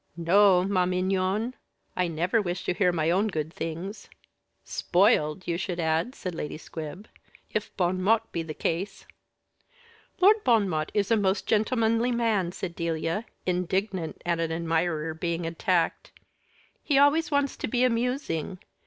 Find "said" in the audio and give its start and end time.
6.15-6.33, 12.51-12.75